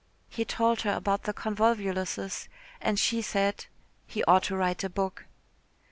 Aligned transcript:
He 0.29 0.45
told 0.45 0.81
her 0.81 0.91
about 0.93 1.25
the 1.25 1.31
convolvuluses, 1.35 2.47
and 2.81 2.97
she 2.97 3.21
said 3.21 3.67
he 4.07 4.23
ought 4.23 4.41
to 4.45 4.57
write 4.57 4.83
a 4.83 4.89
book. 4.89 5.27